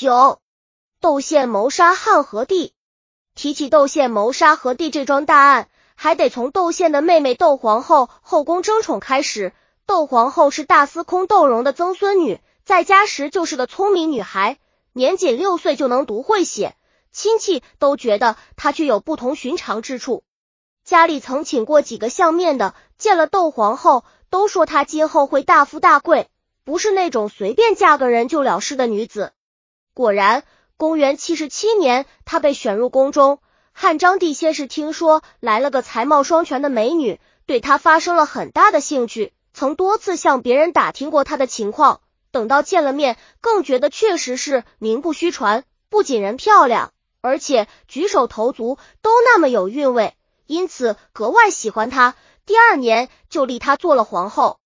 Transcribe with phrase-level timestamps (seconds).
[0.00, 0.40] 九，
[1.02, 2.72] 窦宪谋杀汉和帝。
[3.34, 9.52] 提起窦宪谋杀和帝这桩大案，还得从窦宪的妹妹窦皇后后宫争宠开始。
[9.84, 14.56] 窦皇后是大司空窦融的曾孙女，在家时就是个聪明女孩，
[14.94, 16.76] 年仅六岁就能读会写，
[17.12, 20.24] 亲戚都觉得她具有不同寻常之处。
[20.82, 26.30] 家里曾请过几个相面的，见了窦皇后，都说她今后会大富大贵，
[26.64, 29.34] 不是那种随便嫁个人就了事的女子。
[29.94, 30.44] 果然。
[30.76, 33.40] 公元七十七年，他被选入宫中。
[33.70, 42.00] 汉章帝先是听说来了个才貌双全的美女，对他发生了很大的兴趣，曾多次向别人打听过他的情况。
[42.30, 50.14] 等到见了面，更觉得确实是名不虚传，不仅人漂亮，而且举手投足都那么有韵味，
[50.46, 52.14] 因此格外喜欢他。
[52.46, 54.60] 第二年就立他做了皇后。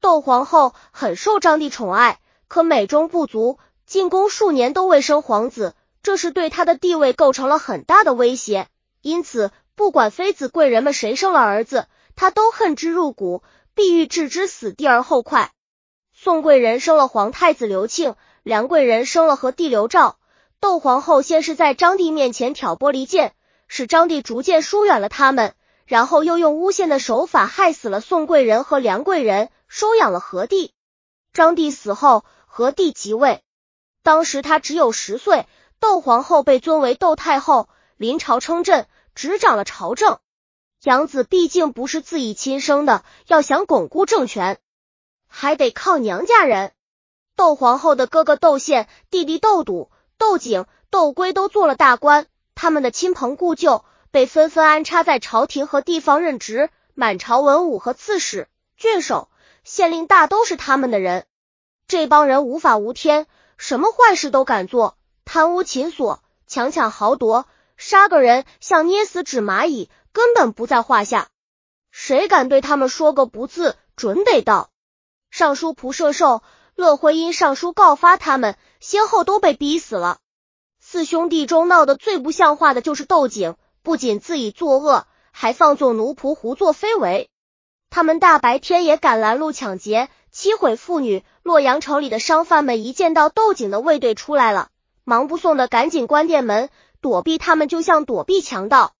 [0.00, 2.18] 窦皇后很受章帝宠爱，
[2.48, 3.60] 可美中不足。
[3.92, 8.66] 进宫数年都未生皇子，这是对他的地位构成了很大的威胁。
[9.02, 13.42] 因此，不管妃子贵人们谁生了儿子，他都恨之入骨，
[13.74, 15.52] 必欲置之死地而后快。
[16.14, 20.16] 宋贵人生了皇太子刘庆，梁贵人生了和帝刘肇。
[20.58, 23.34] 窦皇后先是在张帝面前挑拨离间，
[23.68, 25.52] 使张帝逐渐疏远了他们，
[25.84, 30.72] 然后又用诬陷的手法害死了宋贵人和梁贵人，收养了和帝。
[31.34, 33.42] 张帝死后，和帝即位。
[34.02, 35.46] 当时他只有十岁，
[35.78, 40.18] 窦皇后被尊为窦太后，临朝称朕，执掌了朝政。
[40.82, 44.58] 养子毕竟不是自己亲生的，要想巩固政权，
[45.28, 46.72] 还得靠娘家人。
[47.36, 59.28] 窦皇后的哥哥窦宪、弟弟窦笃、窦景、窦圭都做了大官，他们的亲朋故旧被纷纷安插在朝廷和地方任职，满朝文武和刺史、郡守、
[59.62, 61.24] 县令大都是他们的人。
[61.86, 63.28] 这帮人无法无天。
[63.56, 71.28] 什么坏事都敢做，贪污侵索、强抢豪夺，杀个人像捏死纸蚂蚁，根本不在话下。
[71.90, 74.70] 谁敢对他们说个不字，准得到。
[75.30, 76.42] 尚书仆射寿、
[76.74, 80.18] 乐辉因上书告发他们，先后都被逼死了。
[80.80, 87.30] 四兄弟中闹得最不像话的就是窦景，不仅自己作恶，还放纵奴仆胡作非为。
[87.90, 90.08] 他们大白天也敢拦路抢劫。
[90.30, 94.70] 欺毁妇女，洛阳城里的商贩们一见到窦景的卫队出来了，
[95.04, 96.70] 忙不送的赶紧关店门
[97.00, 98.94] 躲避他们，就像躲避强盗。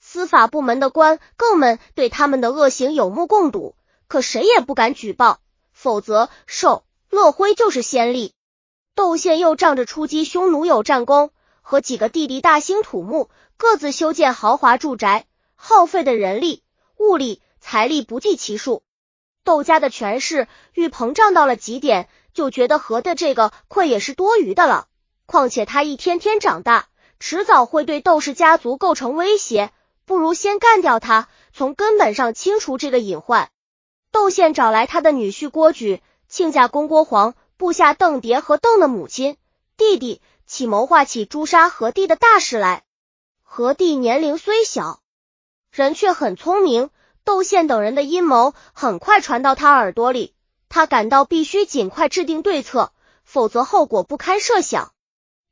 [0.00, 3.74] 司法部门的官更们对他们的恶行有目共睹，
[4.06, 5.40] 可谁也不敢举报，
[5.72, 8.34] 否则受乐辉就是先例。
[8.94, 11.30] 窦宪又仗着出击匈奴有战功，
[11.62, 15.24] 和几个弟弟大兴土木，各自修建豪华住宅，
[15.54, 16.62] 耗费的人力、
[16.98, 18.82] 物力、财力不计其数。
[19.48, 24.88] 窦家的权势欲膨胀到了极点，就觉得和的这个愧也是多余的了。
[25.24, 26.88] 况且他一天天长大，
[27.18, 29.72] 迟早会对窦氏家族构成威胁，
[30.04, 33.48] 不如先干掉他，从根本上清除这个隐患。
[34.12, 39.38] 窦宪找来他的女婿郭举、亲家公郭黄、部下邓蝶和邓的母亲、
[39.78, 42.82] 弟弟，起谋划起诛杀何帝的大事来。
[43.42, 45.00] 何帝年龄虽小，
[45.70, 46.90] 人却很聪明。
[47.28, 50.32] 窦宪等人的阴谋很快传到他耳朵里，
[50.70, 52.90] 他感到必须尽快制定对策，
[53.22, 54.92] 否则后果不堪设想。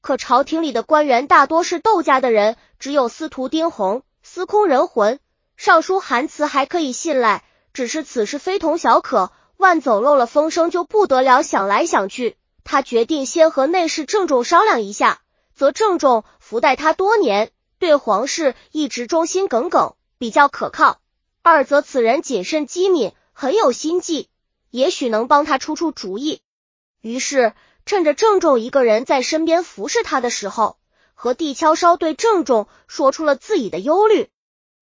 [0.00, 5.20] 可朝廷里的官员大多是窦家的人，只有司徒丁弘、司空仁浑、
[5.58, 7.44] 尚书韩慈还可以信赖。
[7.74, 11.42] 只是此事非同小可，万走漏了风声就不得了。
[11.42, 15.20] 想来想去，他决定先和内侍郑重商量一下。
[15.54, 21.00] 则郑重福待他多年，对皇室一直忠心耿耿，比较可靠。
[21.48, 24.28] 二则此人谨慎机敏，很有心计，
[24.72, 26.40] 也许能帮他出出主意。
[27.00, 30.76] 于是趁着郑重一个人在身边服侍他的时候，
[31.14, 34.28] 和帝悄悄对郑重说出了自己的忧虑。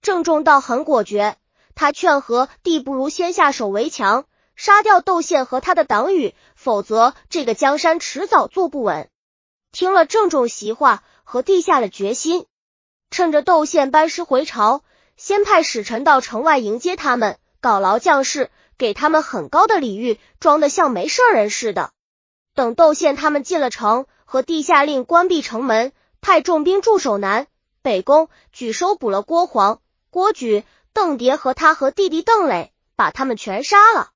[0.00, 1.36] 郑重倒很果决，
[1.74, 4.24] 他劝和帝不如先下手为强，
[4.54, 9.10] 杀掉窦宪和他的党羽，否则这个江山迟早坐不稳。
[9.72, 12.46] 听了郑重席话，和帝下了决心，
[13.10, 14.82] 趁着窦宪班师回朝。
[15.16, 21.90] 先派使臣到城外迎接他们，搞劳将士，给他们很高的礼遇，装得像没事人似的。
[22.54, 27.46] 等窦宪他们进了城，和地下令关闭城门，派重兵驻守南
[27.82, 29.80] 北宫，举收捕了郭黄、
[30.10, 34.10] 郭举、邓蝶和他和弟弟邓磊，把他们全杀了。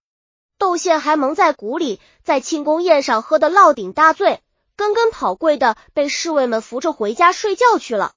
[0.59, 4.43] 窦宪还蒙在鼓里，在庆功宴上喝得落顶大醉，
[4.77, 8.13] 跟跟跑跪的，被侍卫们扶着回家睡觉去了。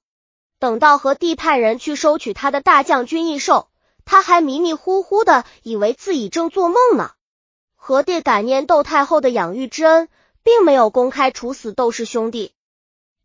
[0.64, 3.68] 等到和帝派人去收取他的大将军异兽，
[4.06, 7.10] 他还迷迷糊糊的以为自己正做梦呢。
[7.76, 10.08] 何帝感念窦太后的养育之恩，
[10.42, 12.54] 并没有公开处死窦氏兄弟，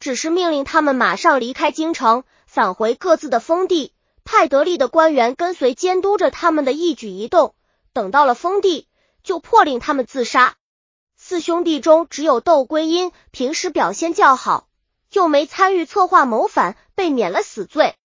[0.02, 3.94] 只是命令他们马上离开京城，返回各自的封地，
[4.26, 7.56] 派得力的官员跟随监督着他们的一举一动。
[7.94, 8.90] 等到了封地，
[9.24, 10.56] 就迫令他们自杀。
[11.16, 14.68] 四兄弟中，只有窦归因平时表现较好，
[15.14, 17.96] 又没参与策划谋反，被免了死罪。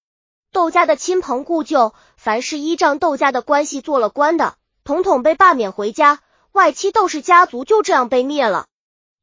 [0.52, 4.54] 窦家的亲朋故旧，凡是依仗窦家的关系做了官的，
[4.84, 6.20] 统统被罢免回家。
[6.52, 8.68] 外戚窦氏家族就这样被灭了。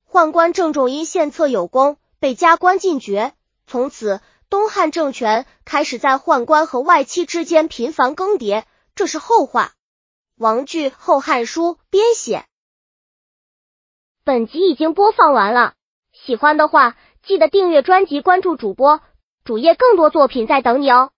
[0.05, 3.33] 宦官郑仲因献策有功，被加官进爵。
[3.65, 4.19] 从此，
[4.49, 8.65] 东汉政权开始在宦官和外戚之间频繁更迭。
[8.93, 9.71] 这是后话。
[10.35, 12.43] 王据《后汉书》编写。
[14.25, 15.75] 本集已经播放完了，
[16.11, 18.99] 喜欢的话记得订阅专辑，关注主播
[19.43, 21.11] 主页，更多作品在等你哦。